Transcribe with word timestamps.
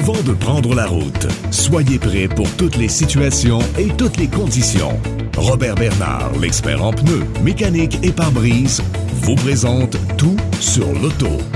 avant 0.00 0.22
de 0.22 0.32
prendre 0.32 0.74
la 0.74 0.86
route. 0.86 1.26
Soyez 1.50 1.98
prêts 1.98 2.26
pour 2.26 2.50
toutes 2.56 2.76
les 2.76 2.88
situations 2.88 3.58
et 3.78 3.88
toutes 3.98 4.16
les 4.16 4.28
conditions. 4.28 4.98
Robert 5.36 5.74
Bernard, 5.74 6.30
l'expert 6.40 6.82
en 6.82 6.90
pneus, 6.90 7.26
mécanique 7.42 7.98
et 8.02 8.10
pare-brise, 8.10 8.82
vous 9.22 9.34
présente 9.34 9.98
tout 10.16 10.36
sur 10.58 10.86
l'auto. 10.94 11.49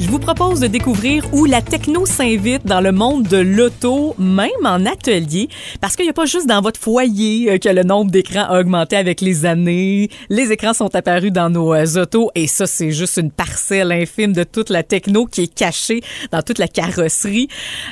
Je 0.00 0.08
vous 0.08 0.18
propose 0.18 0.60
de 0.60 0.66
découvrir 0.66 1.24
où 1.34 1.44
la 1.44 1.60
techno 1.60 2.06
s'invite 2.06 2.64
dans 2.64 2.80
le 2.80 2.90
monde 2.90 3.24
de 3.24 3.36
l'auto, 3.36 4.14
même 4.18 4.48
en 4.64 4.86
atelier, 4.86 5.50
parce 5.82 5.94
qu'il 5.94 6.06
n'y 6.06 6.10
a 6.10 6.14
pas 6.14 6.24
juste 6.24 6.46
dans 6.46 6.62
votre 6.62 6.80
foyer 6.80 7.52
euh, 7.52 7.58
que 7.58 7.68
le 7.68 7.82
nombre 7.82 8.10
d'écrans 8.10 8.46
a 8.48 8.60
augmenté 8.60 8.96
avec 8.96 9.20
les 9.20 9.44
années. 9.44 10.08
Les 10.30 10.52
écrans 10.52 10.72
sont 10.72 10.94
apparus 10.94 11.32
dans 11.32 11.50
nos 11.50 11.74
euh, 11.74 12.00
autos 12.00 12.30
et 12.34 12.46
ça, 12.46 12.66
c'est 12.66 12.92
juste 12.92 13.18
une 13.18 13.30
parcelle 13.30 13.92
infime 13.92 14.32
de 14.32 14.42
toute 14.42 14.70
la 14.70 14.82
techno 14.82 15.26
qui 15.26 15.42
est 15.42 15.54
cachée 15.54 16.00
dans 16.32 16.40
toute 16.40 16.58
la 16.58 16.68
carrosserie. 16.68 17.48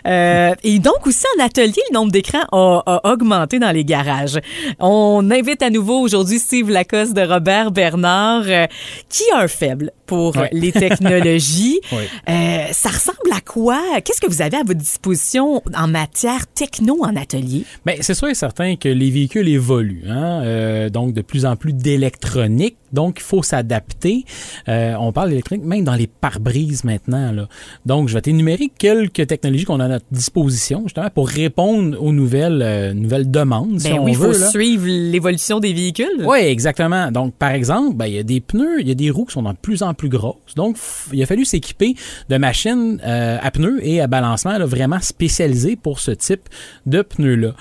Euh, 0.07 0.55
et 0.65 0.79
donc 0.79 1.07
aussi 1.07 1.27
en 1.39 1.45
atelier, 1.45 1.83
le 1.91 1.95
nombre 1.95 2.11
d'écrans 2.11 2.47
a, 2.53 2.83
a 2.87 3.13
augmenté 3.13 3.59
dans 3.59 3.71
les 3.71 3.85
garages. 3.85 4.41
On 4.79 5.31
invite 5.31 5.63
à 5.63 5.69
nouveau 5.69 6.01
aujourd'hui 6.01 6.39
Steve 6.39 6.71
Lacoste 6.71 7.13
de 7.13 7.21
Robert 7.21 7.71
Bernard, 7.71 8.45
euh, 8.47 8.67
qui 9.11 9.25
a 9.35 9.41
un 9.41 9.49
faible 9.49 9.93
pour 10.09 10.35
les 10.51 10.73
technologies. 10.73 11.81
Oui. 11.93 12.05
Euh, 12.29 12.67
ça 12.73 12.91
ressemble 12.91 13.33
à 13.35 13.41
quoi? 13.41 13.81
Qu'est-ce 14.05 14.21
que 14.21 14.27
vous 14.27 14.43
avez 14.43 14.57
à 14.57 14.63
votre 14.63 14.79
disposition 14.79 15.63
en 15.75 15.89
matière 15.89 16.47
techno 16.47 16.99
en 17.03 17.17
atelier? 17.17 17.65
Ben, 17.87 17.97
c'est 18.01 18.15
sûr 18.15 18.29
et 18.29 18.35
certain 18.35 18.77
que 18.77 18.89
les 18.89 19.11
véhicules 19.11 19.49
évoluent, 19.49 20.05
hein? 20.09 20.43
Euh, 20.45 20.91
donc 20.91 21.15
de 21.15 21.23
plus 21.23 21.47
en 21.47 21.57
plus 21.57 21.73
d'électronique, 21.73 22.77
donc 22.93 23.17
il 23.19 23.23
faut 23.23 23.43
s'adapter. 23.43 24.25
Euh, 24.69 24.95
on 24.99 25.13
parle 25.13 25.31
d'électronique 25.31 25.65
même 25.65 25.85
dans 25.85 25.95
les 25.95 26.07
pare-brises 26.07 26.85
maintenant. 26.85 27.33
Là. 27.33 27.49
Donc 27.87 28.09
je 28.09 28.15
vais 28.15 28.21
t'énumérer 28.23 28.71
quelques 28.79 29.27
technologies 29.27 29.65
qu'on 29.65 29.81
a 29.81 29.85
à 29.87 29.89
notre 29.89 30.07
disposition 30.11 30.83
justement 30.85 31.11
pour 31.11 31.29
répondre 31.29 32.01
aux 32.03 32.13
nouvelles, 32.13 32.63
euh, 32.63 32.93
nouvelles 32.95 33.31
demandes. 33.31 33.81
si 33.81 33.89
Ben 33.91 33.99
on 34.01 34.05
oui, 34.05 34.13
il 34.13 34.17
faut 34.17 34.33
là. 34.33 34.51
suivre 34.51 34.87
l'évolution 34.87 35.61
des 35.61 35.73
véhicules. 35.73 36.25
Oui, 36.25 36.39
exactement. 36.39 37.11
Donc, 37.11 37.35
par 37.35 37.51
exemple, 37.53 37.97
ben, 37.97 38.07
il 38.07 38.15
y 38.15 38.19
a 38.19 38.23
des 38.23 38.41
pneus, 38.41 38.81
il 38.81 38.89
y 38.89 38.91
a 38.91 38.95
des 38.95 39.11
roues 39.11 39.25
qui 39.27 39.33
sont 39.33 39.43
de 39.43 39.53
plus 39.61 39.83
en 39.83 39.95
plus 39.95 40.09
grosses. 40.09 40.55
Donc, 40.57 40.77
il 41.13 41.23
a 41.23 41.27
fallu 41.27 41.45
s'équiper 41.45 41.95
de 42.29 42.37
machines 42.37 43.01
euh, 43.05 43.39
à 43.41 43.51
pneus 43.51 43.79
et 43.83 44.01
à 44.01 44.07
balancement 44.07 44.59
là, 44.59 44.67
vraiment 44.67 45.01
spécialisées 45.01 45.77
pour 45.77 46.01
ce 46.01 46.11
type 46.11 46.49
de 46.87 47.03
pneus-là. 47.03 47.55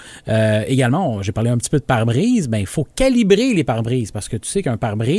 Également, 0.67 1.22
j'ai 1.22 1.31
parlé 1.31 1.50
un 1.50 1.58
petit 1.58 1.69
peu 1.69 1.80
de 1.80 1.84
pare-brise. 1.84 2.47
Ben, 2.50 2.58
il 2.59 2.66
faut 2.66 2.88
calibrer 2.95 3.53
les 3.53 3.64
pare-brises 3.64 4.12
parce 4.12 4.28
que 4.30 4.38
tu 4.38 4.47
sais 4.50 4.62
qu'un 4.62 4.78
pare-brise, 4.78 5.17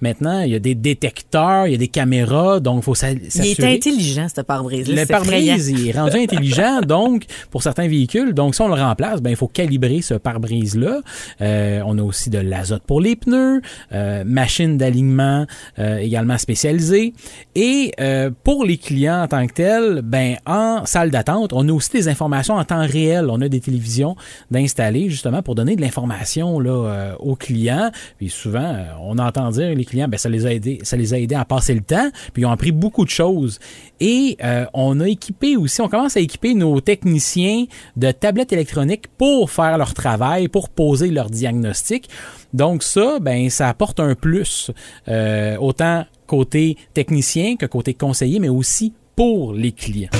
maintenant, 0.00 0.40
il 0.40 0.52
y 0.52 0.54
a 0.54 0.58
des 0.58 0.74
détecteurs, 0.74 1.66
il 1.66 1.72
y 1.72 1.74
a 1.74 1.78
des 1.78 1.88
caméras, 1.88 2.60
donc 2.60 2.82
il 2.82 2.84
faut 2.84 2.94
Il 2.94 3.46
est 3.46 3.64
intelligent, 3.64 4.26
ce 4.34 4.40
pare-brise. 4.40 4.88
Le 4.88 5.06
pare-brise 5.06 5.68
il 5.68 5.88
est 5.88 5.92
rendu 5.92 6.16
intelligent, 6.16 6.80
donc 6.86 7.24
pour 7.50 7.62
certains 7.62 7.88
véhicules, 7.88 8.32
donc 8.34 8.54
si 8.54 8.62
on 8.62 8.68
le 8.68 8.80
remplace, 8.80 9.20
ben 9.20 9.30
il 9.30 9.36
faut 9.36 9.48
calibrer 9.48 10.02
ce 10.02 10.14
pare-brise 10.14 10.76
là. 10.76 11.00
on 11.40 11.98
a 11.98 12.02
aussi 12.02 12.30
de 12.30 12.38
l'azote 12.38 12.82
pour 12.86 13.00
les 13.00 13.16
pneus, 13.16 13.62
euh, 13.92 14.24
machine 14.24 14.76
d'alignement 14.76 15.46
euh, 15.78 15.98
également 15.98 16.38
spécialisée, 16.38 17.14
et 17.54 17.92
euh, 18.00 18.30
pour 18.44 18.64
les 18.64 18.76
clients 18.76 19.22
en 19.22 19.28
tant 19.28 19.46
que 19.46 19.52
tels, 19.52 20.02
ben 20.02 20.36
en 20.46 20.84
salle 20.86 21.10
d'attente, 21.10 21.52
on 21.52 21.68
a 21.68 21.72
aussi 21.72 21.90
des 21.90 22.08
informations 22.08 22.54
en 22.54 22.64
temps 22.64 22.86
réel. 22.86 23.28
On 23.30 23.40
a 23.40 23.48
des 23.48 23.60
télévisions 23.60 24.16
d'installer 24.50 25.08
justement 25.08 25.42
pour 25.42 25.54
donner 25.54 25.76
de 25.76 25.80
l'information 25.80 26.60
là 26.60 26.70
euh, 26.70 27.14
aux 27.18 27.36
clients. 27.36 27.90
Puis 28.18 28.30
souvent, 28.30 28.60
euh, 28.60 28.84
on 29.00 29.18
entend 29.18 29.31
dire 29.50 29.74
les 29.74 29.84
clients, 29.84 30.08
ben 30.08 30.16
ça 30.16 30.28
les 30.28 30.46
a 30.46 30.52
aidés, 30.52 30.78
ça 30.82 30.96
les 30.96 31.14
a 31.14 31.18
aidés 31.18 31.34
à 31.34 31.44
passer 31.44 31.74
le 31.74 31.80
temps, 31.80 32.10
puis 32.32 32.42
ils 32.42 32.46
ont 32.46 32.50
appris 32.50 32.72
beaucoup 32.72 33.04
de 33.04 33.10
choses. 33.10 33.58
Et 34.00 34.36
euh, 34.42 34.66
on 34.74 35.00
a 35.00 35.08
équipé 35.08 35.56
aussi, 35.56 35.80
on 35.80 35.88
commence 35.88 36.16
à 36.16 36.20
équiper 36.20 36.54
nos 36.54 36.80
techniciens 36.80 37.64
de 37.96 38.10
tablettes 38.10 38.52
électroniques 38.52 39.06
pour 39.18 39.50
faire 39.50 39.78
leur 39.78 39.94
travail, 39.94 40.48
pour 40.48 40.68
poser 40.68 41.10
leur 41.10 41.30
diagnostic. 41.30 42.08
Donc 42.52 42.82
ça, 42.82 43.18
ben 43.20 43.48
ça 43.50 43.68
apporte 43.68 44.00
un 44.00 44.14
plus, 44.14 44.70
euh, 45.08 45.56
autant 45.58 46.04
côté 46.26 46.76
technicien 46.94 47.56
que 47.56 47.66
côté 47.66 47.94
conseiller, 47.94 48.38
mais 48.38 48.48
aussi 48.48 48.94
pour 49.16 49.52
les 49.52 49.72
clients. 49.72 50.10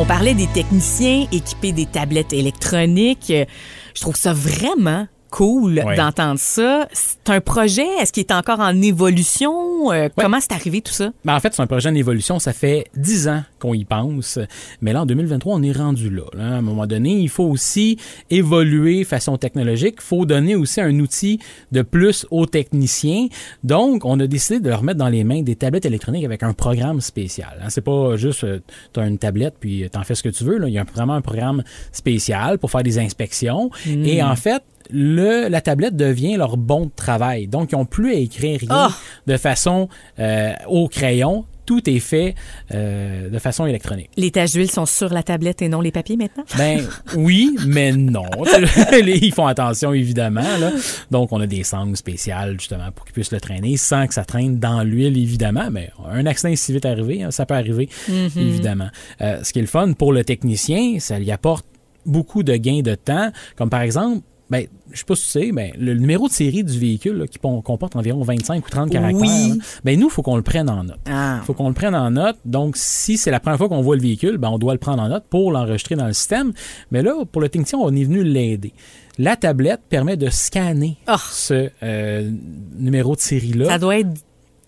On 0.00 0.04
parlait 0.04 0.34
des 0.34 0.46
techniciens 0.46 1.26
équipés 1.32 1.72
des 1.72 1.84
tablettes 1.84 2.32
électroniques. 2.32 3.32
Je 3.32 4.00
trouve 4.00 4.14
ça 4.14 4.32
vraiment 4.32 5.08
cool 5.30 5.82
Ouais. 5.84 5.96
d'entendre 5.96 6.38
ça. 6.38 6.88
C'est 6.92 7.28
un 7.30 7.40
projet, 7.40 7.86
est-ce 8.00 8.12
qu'il 8.12 8.22
est 8.22 8.32
encore 8.32 8.60
en 8.60 8.80
évolution? 8.80 9.92
Euh, 9.92 10.08
Comment 10.16 10.40
c'est 10.40 10.52
arrivé 10.52 10.80
tout 10.80 10.92
ça? 10.92 11.10
Ben, 11.24 11.34
en 11.36 11.40
fait, 11.40 11.54
c'est 11.54 11.62
un 11.62 11.66
projet 11.66 11.88
en 11.88 11.94
évolution. 11.94 12.38
Ça 12.38 12.52
fait 12.52 12.86
dix 12.96 13.28
ans 13.28 13.42
qu'on 13.58 13.74
y 13.74 13.84
pense. 13.84 14.38
Mais 14.80 14.92
là, 14.92 15.02
en 15.02 15.06
2023, 15.06 15.54
on 15.56 15.62
est 15.62 15.72
rendu 15.72 16.10
là, 16.10 16.22
là. 16.34 16.44
À 16.44 16.56
un 16.58 16.62
moment 16.62 16.86
donné, 16.86 17.10
il 17.18 17.28
faut 17.28 17.44
aussi 17.44 17.98
évoluer 18.30 19.04
façon 19.04 19.36
technologique. 19.36 19.96
Il 19.98 20.02
faut 20.04 20.26
donner 20.26 20.54
aussi 20.54 20.80
un 20.80 20.98
outil 21.00 21.38
de 21.72 21.82
plus 21.82 22.26
aux 22.30 22.46
techniciens. 22.46 23.26
Donc, 23.64 24.04
on 24.04 24.18
a 24.20 24.26
décidé 24.26 24.60
de 24.60 24.68
leur 24.68 24.82
mettre 24.82 24.98
dans 24.98 25.08
les 25.08 25.24
mains 25.24 25.42
des 25.42 25.56
tablettes 25.56 25.86
électroniques 25.86 26.24
avec 26.24 26.42
un 26.42 26.52
programme 26.52 27.00
spécial. 27.00 27.58
Hein. 27.62 27.66
C'est 27.68 27.80
pas 27.84 28.16
juste, 28.16 28.46
tu 28.92 29.00
as 29.00 29.06
une 29.06 29.18
tablette 29.18 29.54
puis 29.58 29.88
t'en 29.90 30.02
fais 30.04 30.14
ce 30.14 30.22
que 30.22 30.28
tu 30.28 30.44
veux. 30.44 30.58
Là. 30.58 30.68
Il 30.68 30.74
y 30.74 30.78
a 30.78 30.84
vraiment 30.84 31.14
un 31.14 31.20
programme 31.20 31.62
spécial 31.92 32.58
pour 32.58 32.70
faire 32.70 32.82
des 32.82 32.98
inspections. 32.98 33.70
Et 33.86 34.22
en 34.22 34.36
fait, 34.36 34.62
le, 34.90 35.48
la 35.48 35.60
tablette 35.60 35.96
devient 35.96 36.36
leur 36.36 36.56
bon 36.56 36.86
de 36.86 36.90
travail. 36.94 37.46
Donc, 37.46 37.72
ils 37.72 37.76
n'ont 37.76 37.84
plus 37.84 38.10
à 38.12 38.18
écrire 38.18 38.58
rien 38.60 38.68
Ah! 38.70 38.90
de 39.26 39.36
façon 39.36 39.88
euh, 40.18 40.52
au 40.68 40.88
crayon. 40.88 41.44
Tout 41.66 41.90
est 41.90 41.98
fait 42.00 42.34
euh, 42.72 43.28
de 43.28 43.38
façon 43.38 43.66
électronique. 43.66 44.08
Les 44.16 44.30
taches 44.30 44.52
d'huile 44.52 44.70
sont 44.70 44.86
sur 44.86 45.12
la 45.12 45.22
tablette 45.22 45.60
et 45.60 45.68
non 45.68 45.82
les 45.82 45.92
papiers 45.92 46.16
maintenant? 46.16 46.44
Ben 46.56 46.80
oui, 47.14 47.54
mais 47.66 47.92
non. 47.92 48.24
Ils 48.92 49.34
font 49.34 49.46
attention 49.46 49.92
évidemment. 49.92 50.40
Là. 50.58 50.70
Donc 51.10 51.30
on 51.30 51.38
a 51.42 51.46
des 51.46 51.64
sangles 51.64 51.98
spéciales 51.98 52.58
justement 52.58 52.90
pour 52.94 53.04
qu'ils 53.04 53.12
puissent 53.12 53.32
le 53.32 53.40
traîner 53.40 53.76
sans 53.76 54.06
que 54.06 54.14
ça 54.14 54.24
traîne 54.24 54.58
dans 54.58 54.82
l'huile 54.82 55.18
évidemment. 55.18 55.68
Mais 55.70 55.90
un 56.10 56.24
accident 56.24 56.48
est 56.54 56.56
si 56.56 56.72
vite 56.72 56.86
arrivé, 56.86 57.22
hein, 57.22 57.30
ça 57.30 57.44
peut 57.44 57.52
arriver 57.56 57.90
évidemment. 58.34 58.88
Euh, 59.20 59.44
ce 59.44 59.52
qui 59.52 59.58
est 59.58 59.62
le 59.62 59.68
fun 59.68 59.92
pour 59.92 60.14
le 60.14 60.24
technicien, 60.24 60.98
ça 61.00 61.18
lui 61.18 61.30
apporte 61.30 61.66
beaucoup 62.06 62.42
de 62.42 62.56
gains 62.56 62.80
de 62.80 62.94
temps, 62.94 63.30
comme 63.56 63.68
par 63.68 63.82
exemple. 63.82 64.22
Ben, 64.50 64.66
je 64.92 64.98
sais 64.98 65.04
pas 65.04 65.14
si 65.14 65.24
tu 65.24 65.30
sais, 65.30 65.52
ben, 65.52 65.72
le 65.78 65.92
numéro 65.94 66.26
de 66.28 66.32
série 66.32 66.64
du 66.64 66.78
véhicule 66.78 67.18
là, 67.18 67.26
qui 67.26 67.38
comporte 67.38 67.96
environ 67.96 68.22
25 68.22 68.66
ou 68.66 68.70
30 68.70 68.90
caractères, 68.90 69.20
Oui. 69.20 69.48
là, 69.50 69.54
ben, 69.84 70.00
nous, 70.00 70.06
il 70.06 70.10
faut 70.10 70.22
qu'on 70.22 70.36
le 70.36 70.42
prenne 70.42 70.70
en 70.70 70.84
note. 70.84 70.98
Ah. 71.10 71.38
Il 71.42 71.44
faut 71.44 71.52
qu'on 71.54 71.68
le 71.68 71.74
prenne 71.74 71.94
en 71.94 72.10
note. 72.10 72.36
Donc, 72.46 72.76
si 72.78 73.18
c'est 73.18 73.30
la 73.30 73.40
première 73.40 73.58
fois 73.58 73.68
qu'on 73.68 73.82
voit 73.82 73.96
le 73.96 74.02
véhicule, 74.02 74.38
ben, 74.38 74.48
on 74.48 74.58
doit 74.58 74.72
le 74.72 74.78
prendre 74.78 75.02
en 75.02 75.08
note 75.08 75.24
pour 75.28 75.52
l'enregistrer 75.52 75.96
dans 75.96 76.06
le 76.06 76.12
système. 76.14 76.52
Mais 76.90 77.02
là, 77.02 77.14
pour 77.30 77.42
le 77.42 77.48
technicien, 77.50 77.78
on 77.78 77.94
est 77.94 78.04
venu 78.04 78.22
l'aider. 78.24 78.72
La 79.18 79.36
tablette 79.36 79.80
permet 79.88 80.16
de 80.16 80.30
scanner 80.30 80.96
Ah. 81.06 81.16
ce 81.30 81.70
euh, 81.82 82.30
numéro 82.78 83.16
de 83.16 83.20
série-là. 83.20 83.66
Ça 83.66 83.78
doit 83.78 83.98
être 83.98 84.08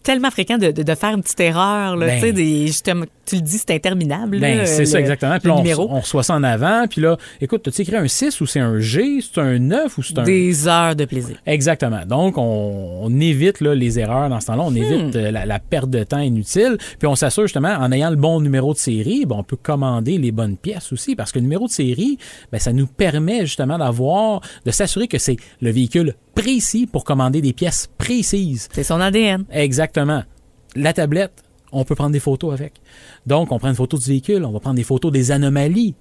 tellement 0.03 0.31
fréquent 0.31 0.59
de, 0.59 0.71
de, 0.71 0.83
de 0.83 0.95
faire 0.95 1.11
une 1.15 1.23
petite 1.23 1.41
erreur. 1.41 1.97
Là, 1.97 2.07
Ben. 2.07 2.21
tu 2.21 2.27
sais, 2.27 2.33
des- 2.33 2.67
justement, 2.67 3.05
tu 3.27 3.37
le 3.37 3.43
dis, 3.43 3.59
c'est 3.59 3.71
interminable. 3.75 4.41
Ben, 4.41 4.67
c'est 4.67 4.87
ça 4.87 4.99
exactement. 4.99 5.39
Puis 5.39 5.51
on, 5.51 6.01
reçoit 6.01 6.23
ça 6.23 6.35
en 6.35 6.43
avant. 6.43 6.87
Puis 6.89 7.01
là, 7.01 7.17
écoute, 7.41 7.67
as-tu 7.69 7.83
écrit 7.83 7.97
un 7.97 8.09
6 8.09 8.41
ou 8.41 8.47
c'est 8.47 8.61
un 8.61 8.79
G? 8.81 9.21
C'est 9.21 9.41
un 9.41 9.59
9 9.59 9.99
ou 9.99 10.03
c'est 10.03 10.19
un... 10.19 10.23
Des 10.25 10.67
heures 10.69 10.97
de 10.97 11.05
plaisir. 11.05 11.37
Exactement. 11.47 12.01
Donc, 12.07 12.39
on, 12.39 13.01
on 13.03 13.21
évite 13.21 13.61
là, 13.61 13.75
les 13.75 13.99
erreurs 13.99 14.29
dans 14.29 14.41
ce 14.41 14.47
temps-là. 14.47 14.63
On 14.67 14.75
évite 14.75 15.15
euh, 15.17 15.31
la, 15.31 15.47
la 15.47 15.59
perte 15.59 15.91
de 15.91 16.03
temps 16.03 16.19
inutile. 16.19 16.77
Puis, 16.99 17.07
on 17.07 17.15
s'assure 17.15 17.45
justement, 17.45 17.69
en 17.75 17.93
ayant 17.93 18.11
le 18.11 18.17
bon 18.17 18.41
numéro 18.41 18.73
de 18.73 18.79
série, 18.79 19.27
ben, 19.27 19.37
on 19.39 19.43
peut 19.45 19.57
commander 19.57 20.19
les 20.19 20.33
bonnes 20.33 20.57
pièces 20.57 20.93
aussi. 20.93 21.15
Parce 21.15 21.31
que 21.33 21.39
le 21.39 21.43
numéro 21.45 21.67
de 21.67 21.73
série, 21.73 22.19
ben, 22.51 22.59
ça 22.59 22.73
nous 22.73 22.87
permet 22.87 23.43
justement 23.43 23.79
d'avoir, 23.79 24.41
de 24.65 24.71
s'assurer 24.71 25.09
que 25.09 25.19
c'est 25.19 25.37
le 25.61 25.71
véhicule 25.71 26.15
précis 26.41 26.87
pour 26.87 27.05
commander 27.05 27.43
des 27.43 27.53
pièces 27.53 27.91
précises. 27.99 28.69
C'est 28.73 28.83
son 28.83 29.01
ADN. 29.01 29.45
Exactement. 29.51 30.23
La 30.75 30.93
tablette, 30.93 31.45
on 31.71 31.85
peut 31.85 31.95
prendre 31.95 32.13
des 32.13 32.21
photos 32.21 32.53
avec. 32.53 32.75
Donc, 33.27 33.53
on 33.53 33.59
prend 33.59 33.69
une 33.69 33.75
photo 33.75 33.99
du 33.99 34.09
véhicule, 34.09 34.45
on 34.45 34.53
va 34.53 34.61
prendre 34.61 34.77
des 34.77 34.85
photos 34.85 35.13
des 35.13 35.31
anomalies. 35.33 35.95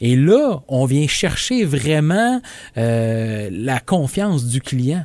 Et 0.00 0.16
là, 0.16 0.62
on 0.66 0.84
vient 0.86 1.06
chercher 1.06 1.64
vraiment 1.64 2.40
euh, 2.76 3.48
la 3.52 3.78
confiance 3.78 4.46
du 4.46 4.60
client. 4.60 5.04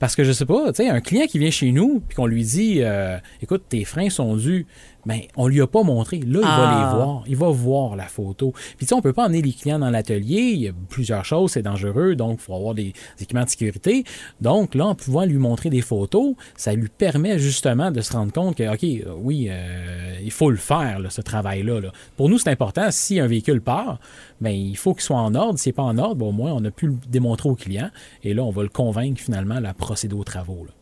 Parce 0.00 0.16
que 0.16 0.24
je 0.24 0.32
sais 0.32 0.44
pas, 0.44 0.72
tu 0.72 0.82
sais, 0.82 0.88
un 0.88 1.00
client 1.00 1.26
qui 1.26 1.38
vient 1.38 1.52
chez 1.52 1.70
nous 1.70 2.02
puis 2.06 2.16
qu'on 2.16 2.26
lui 2.26 2.44
dit, 2.44 2.78
euh, 2.80 3.16
écoute, 3.40 3.62
tes 3.68 3.84
freins 3.84 4.10
sont 4.10 4.36
dus, 4.36 4.66
ben, 5.06 5.20
on 5.36 5.46
lui 5.48 5.60
a 5.60 5.66
pas 5.66 5.82
montré. 5.82 6.18
Là, 6.18 6.24
il 6.26 6.40
va 6.40 6.48
Ah. 6.48 6.78
les 6.90 6.96
voir. 6.96 7.24
Il 7.26 7.36
va 7.36 7.48
voir 7.50 7.96
la 7.96 8.04
photo. 8.06 8.52
Puis, 8.76 8.78
tu 8.80 8.86
sais, 8.86 8.94
on 8.94 9.00
peut 9.02 9.12
pas 9.12 9.26
emmener 9.26 9.42
les 9.42 9.52
clients 9.52 9.78
dans 9.78 9.90
l'atelier. 9.90 10.40
Il 10.54 10.60
y 10.62 10.68
a 10.68 10.72
plusieurs 10.88 11.24
choses, 11.24 11.52
c'est 11.52 11.62
dangereux. 11.62 12.14
Donc, 12.14 12.38
il 12.40 12.42
faut 12.44 12.54
avoir 12.54 12.74
des, 12.74 12.92
des 13.16 13.22
équipements 13.22 13.44
de 13.44 13.48
sécurité. 13.50 14.04
Donc, 14.40 14.74
là, 14.74 14.86
en 14.86 14.94
pouvant 14.94 15.24
lui 15.24 15.38
montrer 15.38 15.70
des 15.70 15.80
photos, 15.82 16.34
ça 16.56 16.72
lui 16.74 16.88
permet 16.88 17.38
justement 17.38 17.90
de 17.90 18.00
se 18.00 18.12
rendre 18.12 18.32
compte 18.32 18.56
que, 18.56 18.72
OK, 18.72 18.84
euh, 18.84 19.14
oui, 19.18 19.48
euh, 19.50 20.16
il 20.22 20.30
faut 20.30 20.50
le 20.50 20.56
faire, 20.56 20.98
là, 21.00 21.10
ce 21.10 21.20
travail-là. 21.20 21.80
là. 21.80 21.92
Pour 22.16 22.28
nous, 22.28 22.38
c'est 22.38 22.50
important. 22.50 22.90
Si 22.90 23.20
un 23.20 23.26
véhicule 23.26 23.60
part, 23.60 23.98
ben, 24.40 24.50
il 24.50 24.76
faut 24.76 24.94
qu'il 24.94 25.02
soit 25.02 25.16
en 25.18 25.34
ordre. 25.34 25.58
S'il 25.58 25.70
n'est 25.70 25.74
pas 25.74 25.82
en 25.82 25.98
ordre, 25.98 26.16
ben, 26.16 26.26
au 26.26 26.32
moins, 26.32 26.52
on 26.52 26.64
a 26.64 26.70
pu 26.70 26.86
le 26.86 26.94
démontrer 27.08 27.48
au 27.48 27.54
client. 27.54 27.90
Et 28.22 28.34
là, 28.34 28.42
on 28.42 28.50
va 28.50 28.62
le 28.62 28.68
convaincre 28.68 29.20
finalement 29.20 29.56
à 29.56 29.74
procéder 29.74 30.14
aux 30.14 30.24
travaux. 30.24 30.64
là. 30.66 30.72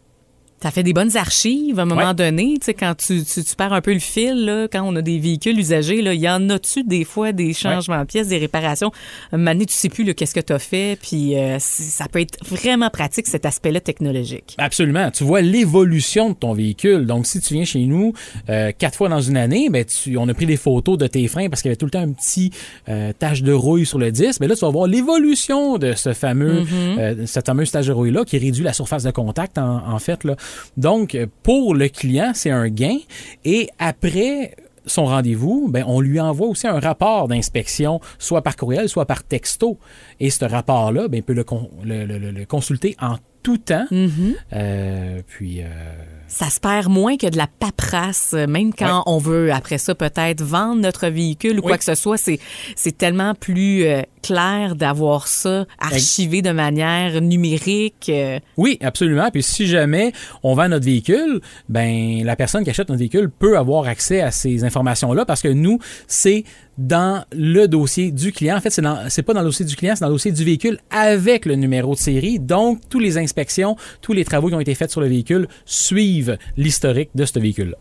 Ça 0.62 0.70
fait 0.70 0.82
des 0.84 0.92
bonnes 0.92 1.16
archives 1.16 1.78
à 1.78 1.82
un 1.82 1.86
moment 1.86 2.08
Ouais. 2.08 2.14
donné, 2.14 2.54
tu 2.60 2.66
sais, 2.66 2.74
quand 2.74 2.94
tu, 2.96 3.24
tu, 3.24 3.42
tu 3.42 3.56
perds 3.56 3.72
un 3.72 3.80
peu 3.80 3.92
le 3.92 3.98
fil, 3.98 4.44
là, 4.44 4.68
quand 4.72 4.82
on 4.84 4.94
a 4.96 5.02
des 5.02 5.18
véhicules 5.18 5.58
usagés, 5.58 6.02
là, 6.02 6.14
il 6.14 6.20
y 6.20 6.28
en 6.28 6.48
a-tu 6.50 6.84
des 6.84 7.04
fois 7.04 7.32
des 7.32 7.52
changements 7.52 8.00
de 8.00 8.04
pièces, 8.06 8.28
des 8.28 8.38
réparations? 8.38 8.92
Un 9.32 9.38
moment 9.38 9.52
donné, 9.52 9.66
tu 9.66 9.74
sais 9.74 9.88
plus 9.88 10.14
qu'est-ce 10.14 10.34
que 10.34 10.40
tu 10.40 10.52
as 10.52 10.58
fait, 10.60 10.96
puis 11.02 11.36
euh, 11.36 11.56
ça 11.58 12.06
peut 12.06 12.20
être 12.20 12.38
vraiment 12.48 12.90
pratique, 12.90 13.26
cet 13.26 13.44
aspect-là 13.44 13.80
technologique. 13.80 14.54
Absolument. 14.58 15.10
Tu 15.10 15.24
vois 15.24 15.40
l'évolution 15.40 16.30
de 16.30 16.34
ton 16.34 16.52
véhicule. 16.52 17.06
Donc, 17.06 17.26
si 17.26 17.40
tu 17.40 17.54
viens 17.54 17.64
chez 17.64 17.84
nous 17.86 18.12
euh, 18.48 18.70
quatre 18.76 18.96
fois 18.96 19.08
dans 19.08 19.20
une 19.20 19.36
année, 19.36 19.68
ben, 19.68 19.84
tu, 19.84 20.16
on 20.16 20.28
a 20.28 20.34
pris 20.34 20.46
des 20.46 20.56
photos 20.56 20.96
de 20.96 21.06
tes 21.08 21.26
freins 21.28 21.48
parce 21.48 21.62
qu'il 21.62 21.70
y 21.70 21.72
avait 21.72 21.76
tout 21.76 21.86
le 21.86 21.90
temps 21.90 22.02
un 22.02 22.12
petit 22.12 22.52
euh, 22.88 23.12
tache 23.18 23.42
de 23.42 23.52
rouille 23.52 23.84
sur 23.86 23.98
le 23.98 24.12
disque. 24.12 24.38
Mais 24.40 24.46
là, 24.46 24.54
tu 24.54 24.60
vas 24.64 24.70
voir 24.70 24.86
l'évolution 24.86 25.78
de 25.78 25.92
ce 25.94 26.12
fameux, 26.12 26.62
euh, 26.98 27.26
cette 27.26 27.46
fameuse 27.46 27.70
tache 27.72 27.86
de 27.86 27.92
rouille-là 27.92 28.24
qui 28.24 28.38
réduit 28.38 28.62
la 28.64 28.72
surface 28.72 29.02
de 29.02 29.10
contact, 29.10 29.58
en, 29.58 29.82
en 29.92 29.98
fait. 29.98 30.22
Là. 30.24 30.36
Donc, 30.76 31.16
pour 31.42 31.74
le 31.74 31.88
client, 31.88 32.32
c'est 32.34 32.50
un 32.50 32.68
gain. 32.68 32.98
Et 33.44 33.68
après 33.78 34.54
son 34.84 35.04
rendez-vous, 35.06 35.68
ben, 35.70 35.84
on 35.86 36.00
lui 36.00 36.18
envoie 36.18 36.48
aussi 36.48 36.66
un 36.66 36.80
rapport 36.80 37.28
d'inspection, 37.28 38.00
soit 38.18 38.42
par 38.42 38.56
courriel, 38.56 38.88
soit 38.88 39.06
par 39.06 39.22
texto. 39.22 39.78
Et 40.18 40.28
ce 40.30 40.44
rapport-là, 40.44 41.06
ben, 41.06 41.18
il 41.18 41.22
peut 41.22 41.34
le- 41.34 41.44
le 42.30 42.44
consulter 42.46 42.96
en 43.00 43.16
tout 43.42 43.58
temps. 43.58 43.86
Euh, 44.52 45.20
puis, 45.26 45.62
euh, 45.62 45.66
Ça 46.28 46.48
se 46.48 46.60
perd 46.60 46.88
moins 46.88 47.16
que 47.18 47.26
de 47.26 47.36
la 47.36 47.46
paperasse, 47.46 48.32
euh, 48.34 48.46
même 48.46 48.72
quand 48.72 48.98
Ouais. 48.98 49.02
on 49.06 49.18
veut, 49.18 49.52
après 49.52 49.76
ça, 49.78 49.94
peut-être 49.94 50.42
vendre 50.42 50.80
notre 50.80 51.08
véhicule 51.08 51.58
ou 51.58 51.62
Oui. 51.62 51.68
quoi 51.68 51.78
que 51.78 51.84
ce 51.84 51.94
soit. 51.94 52.16
C'est, 52.16 52.38
tellement 52.96 53.34
plus 53.34 53.84
euh, 53.84 54.02
clair 54.22 54.74
d'avoir 54.76 55.26
ça 55.28 55.66
archivé 55.78 56.40
de 56.40 56.50
manière 56.52 57.20
numérique. 57.20 58.10
oui, 58.56 58.78
absolument. 58.80 59.30
Puis 59.30 59.42
si 59.42 59.66
jamais 59.66 60.12
on 60.42 60.54
vend 60.54 60.68
notre 60.68 60.84
véhicule, 60.86 61.40
ben 61.68 62.22
la 62.24 62.36
personne 62.36 62.64
qui 62.64 62.70
achète 62.70 62.88
notre 62.88 63.00
véhicule 63.00 63.30
peut 63.30 63.58
avoir 63.58 63.86
accès 63.86 64.20
à 64.20 64.30
ces 64.30 64.64
informations-là 64.64 65.24
parce 65.26 65.42
que 65.42 65.48
nous, 65.48 65.78
c'est 66.06 66.44
dans 66.78 67.24
le 67.32 67.66
dossier 67.66 68.10
du 68.10 68.32
client. 68.32 68.56
En 68.56 68.60
fait, 68.60 68.70
c'est 68.70 68.82
dans, 68.82 69.08
c'est 69.08 69.22
pas 69.22 69.34
dans 69.34 69.40
le 69.40 69.46
dossier 69.46 69.64
du 69.64 69.76
client, 69.76 69.94
c'est 69.96 70.04
dans 70.04 70.08
le 70.08 70.14
dossier 70.14 70.32
du 70.32 70.44
véhicule 70.44 70.78
avec 70.90 71.46
le 71.46 71.54
numéro 71.54 71.94
de 71.94 71.98
série. 71.98 72.38
Donc, 72.38 72.80
toutes 72.88 73.02
les 73.02 73.18
inspections, 73.18 73.76
tous 74.00 74.12
les 74.12 74.24
travaux 74.24 74.48
qui 74.48 74.54
ont 74.54 74.60
été 74.60 74.74
faits 74.74 74.90
sur 74.90 75.00
le 75.00 75.08
véhicule 75.08 75.48
suivent 75.64 76.38
l'historique 76.56 77.10
de 77.14 77.24
ce 77.24 77.38
véhicule. 77.38 77.76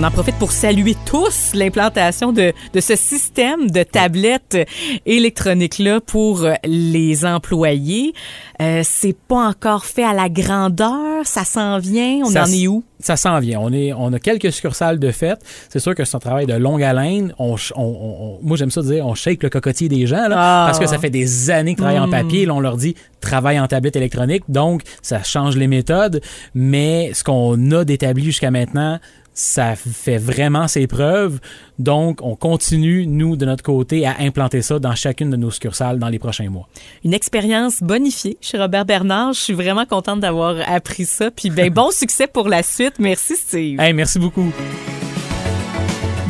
On 0.00 0.04
en 0.04 0.10
profite 0.10 0.36
pour 0.36 0.50
saluer 0.50 0.96
tous 1.04 1.50
l'implantation 1.52 2.32
de, 2.32 2.54
de 2.72 2.80
ce 2.80 2.96
système 2.96 3.70
de 3.70 3.82
tablettes 3.82 4.56
électroniques-là 5.04 6.00
pour 6.00 6.48
les 6.64 7.26
employés. 7.26 8.14
Euh, 8.62 8.80
c'est 8.82 9.12
pas 9.12 9.48
encore 9.48 9.84
fait 9.84 10.04
à 10.04 10.14
la 10.14 10.30
grandeur, 10.30 11.09
ça 11.24 11.44
s'en 11.44 11.78
vient, 11.78 12.20
on 12.24 12.30
Ça 12.30 12.44
en 12.44 12.46
est 12.52 12.66
où? 12.66 12.82
Ça 12.98 13.16
s'en 13.16 13.38
vient. 13.40 13.60
On, 13.60 13.72
est, 13.72 13.92
on 13.92 14.12
a 14.12 14.18
quelques 14.18 14.52
succursales 14.52 14.98
de 14.98 15.10
fait. 15.10 15.38
C'est 15.68 15.78
sûr 15.78 15.94
que 15.94 16.04
c'est 16.04 16.16
un 16.16 16.20
travail 16.20 16.46
de 16.46 16.54
longue 16.54 16.82
haleine. 16.82 17.32
On, 17.38 17.56
on- 17.76 17.82
on- 17.82 18.38
moi, 18.42 18.56
j'aime 18.56 18.70
ça 18.70 18.82
dire, 18.82 19.06
on 19.06 19.14
shake 19.14 19.42
le 19.42 19.48
cocotier 19.50 19.88
des 19.88 20.06
gens, 20.06 20.28
là, 20.28 20.36
Ah. 20.38 20.64
parce 20.66 20.78
que 20.78 20.86
ça 20.86 20.98
fait 20.98 21.10
des 21.10 21.50
années 21.50 21.74
qu'ils 21.74 21.82
travaillent 21.84 21.98
en 22.00 22.10
papier. 22.10 22.44
Là, 22.46 22.54
on 22.54 22.60
leur 22.60 22.76
dit, 22.76 22.94
travaille 23.20 23.58
en 23.60 23.66
tablette 23.68 23.96
électronique. 23.96 24.44
Donc, 24.48 24.82
ça 25.02 25.22
change 25.22 25.56
les 25.56 25.66
méthodes. 25.66 26.20
Mais 26.54 27.12
ce 27.14 27.24
qu'on 27.24 27.70
a 27.72 27.84
d'établi 27.84 28.24
jusqu'à 28.24 28.50
maintenant, 28.50 28.98
ça 29.32 29.74
fait 29.76 30.18
vraiment 30.18 30.68
ses 30.68 30.86
preuves. 30.86 31.38
Donc, 31.78 32.18
on 32.22 32.34
continue, 32.36 33.06
nous, 33.06 33.36
de 33.36 33.46
notre 33.46 33.62
côté, 33.62 34.04
à 34.04 34.16
implanter 34.18 34.60
ça 34.60 34.78
dans 34.78 34.94
chacune 34.94 35.30
de 35.30 35.36
nos 35.36 35.50
succursales 35.50 35.98
dans 35.98 36.08
les 36.08 36.18
prochains 36.18 36.50
mois. 36.50 36.68
Une 37.04 37.14
expérience 37.14 37.80
bonifiée 37.82 38.36
chez 38.42 38.58
Robert 38.58 38.84
Bernard. 38.84 39.32
Je 39.32 39.40
suis 39.40 39.52
vraiment 39.54 39.86
contente 39.86 40.20
d'avoir 40.20 40.56
appris 40.68 41.06
ça. 41.10 41.30
Puis 41.30 41.50
ben, 41.50 41.70
bon 41.70 41.90
succès 41.90 42.26
pour 42.26 42.48
la 42.48 42.62
suite. 42.62 42.94
Merci 42.98 43.36
Steve. 43.36 43.80
Hey, 43.80 43.92
merci 43.92 44.18
beaucoup. 44.18 44.52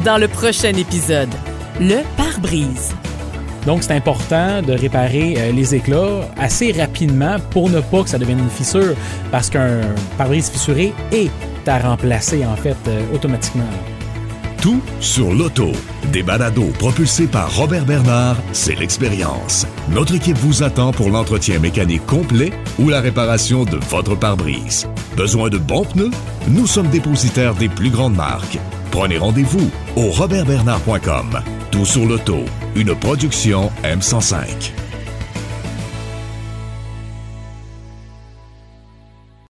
Dans 0.05 0.19
le 0.19 0.29
prochain 0.29 0.73
épisode, 0.75 1.29
le 1.79 2.00
pare-brise. 2.17 2.94
Donc, 3.67 3.82
c'est 3.82 3.93
important 3.93 4.62
de 4.62 4.73
réparer 4.73 5.35
euh, 5.37 5.53
les 5.53 5.75
éclats 5.75 6.27
assez 6.38 6.73
rapidement 6.73 7.37
pour 7.50 7.69
ne 7.69 7.81
pas 7.81 8.03
que 8.03 8.09
ça 8.09 8.19
devienne 8.19 8.38
une 8.38 8.50
fissure, 8.50 8.94
parce 9.31 9.50
qu'un 9.50 9.82
pare-brise 10.17 10.49
fissuré 10.49 10.94
est 11.12 11.31
à 11.67 11.79
remplacer, 11.79 12.47
en 12.47 12.56
fait, 12.56 12.76
euh, 12.88 13.03
automatiquement. 13.15 13.69
Tout 14.61 14.83
sur 15.01 15.33
l'auto. 15.33 15.73
Des 16.12 16.23
balados 16.23 16.71
propulsés 16.79 17.27
par 17.27 17.57
Robert 17.57 17.87
Bernard, 17.87 18.37
c'est 18.53 18.79
l'expérience. 18.79 19.67
Notre 19.91 20.15
équipe 20.15 20.37
vous 20.37 20.62
attend 20.62 20.93
pour 20.93 21.09
l'entretien 21.09 21.59
mécanique 21.59 22.05
complet 22.05 22.53
ou 22.79 22.91
la 22.91 23.01
réparation 23.01 23.65
de 23.65 23.79
votre 23.89 24.17
pare-brise. 24.17 24.87
Besoin 25.17 25.49
de 25.49 25.57
bons 25.57 25.87
pneus? 25.87 26.11
Nous 26.49 26.67
sommes 26.67 26.91
dépositaires 26.91 27.55
des 27.55 27.71
plus 27.71 27.89
grandes 27.89 28.17
marques. 28.17 28.59
Prenez 28.91 29.17
rendez-vous 29.17 29.71
au 29.97 30.11
robertbernard.com. 30.11 31.41
Tout 31.71 31.87
sur 31.87 32.05
l'auto, 32.05 32.41
une 32.75 32.95
production 32.95 33.71
M105. 33.83 34.73